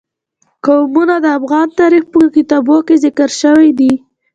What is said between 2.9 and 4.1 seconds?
ذکر شوی دي.